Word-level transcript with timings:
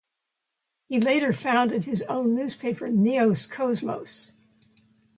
He 0.89 0.99
later 0.99 1.31
founded 1.31 1.83
his 1.85 2.01
own 2.09 2.33
newspaper 2.33 2.87
"Neos 2.87 3.47
Kosmos". 3.47 4.31